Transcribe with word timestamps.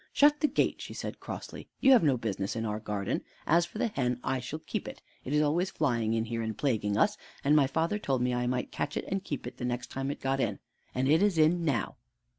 "Shut 0.13 0.39
the 0.39 0.47
gate," 0.47 0.81
she 0.81 0.95
said 0.95 1.19
crossly, 1.19 1.69
"you 1.79 1.91
have 1.91 2.01
no 2.01 2.17
business 2.17 2.55
in 2.55 2.65
our 2.65 2.79
garden. 2.79 3.21
As 3.45 3.67
for 3.67 3.77
the 3.77 3.85
hen, 3.89 4.19
I 4.23 4.39
shall 4.39 4.57
keep 4.57 4.87
it; 4.87 4.99
it 5.23 5.31
is 5.31 5.43
always 5.43 5.69
flying 5.69 6.15
in 6.15 6.25
here 6.25 6.41
and 6.41 6.57
plaguing 6.57 6.97
us, 6.97 7.17
and 7.43 7.55
my 7.55 7.67
father 7.67 7.99
told 7.99 8.23
me 8.23 8.33
I 8.33 8.47
might 8.47 8.71
catch 8.71 8.97
it 8.97 9.05
and 9.07 9.23
keep 9.23 9.45
it 9.45 9.57
the 9.57 9.63
next 9.65 9.91
time 9.91 10.09
it 10.09 10.19
got 10.19 10.39
in, 10.39 10.57
and 10.95 11.07
it 11.07 11.21
is 11.21 11.37
in 11.37 11.63
now." 11.63 11.97